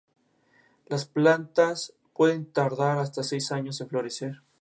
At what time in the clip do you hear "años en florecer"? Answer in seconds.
3.51-4.41